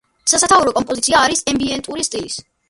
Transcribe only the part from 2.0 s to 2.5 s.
სტილის.